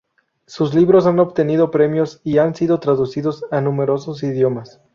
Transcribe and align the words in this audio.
Sus 0.47 0.73
libros 0.73 1.05
han 1.05 1.19
obtenido 1.19 1.69
premios 1.69 2.21
y 2.23 2.39
han 2.39 2.55
sido 2.55 2.79
traducidos 2.79 3.45
a 3.51 3.61
numerosos 3.61 4.23
idiomas. 4.23 4.81